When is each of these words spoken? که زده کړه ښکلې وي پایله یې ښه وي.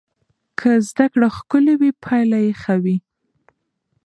که 0.59 0.69
زده 0.89 1.05
کړه 1.13 1.27
ښکلې 1.37 1.73
وي 1.79 1.91
پایله 2.03 2.39
یې 2.45 2.53
ښه 2.61 2.75
وي. 2.83 2.97